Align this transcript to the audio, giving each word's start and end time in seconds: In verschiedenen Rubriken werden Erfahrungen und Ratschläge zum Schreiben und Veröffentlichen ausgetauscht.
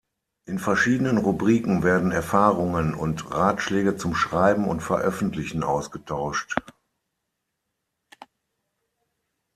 In 0.47 0.57
verschiedenen 0.57 1.19
Rubriken 1.19 1.83
werden 1.83 2.11
Erfahrungen 2.11 2.95
und 2.95 3.29
Ratschläge 3.29 3.97
zum 3.97 4.15
Schreiben 4.15 4.67
und 4.67 4.79
Veröffentlichen 4.81 5.61
ausgetauscht. 5.61 6.55